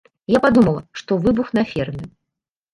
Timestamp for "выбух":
1.27-1.55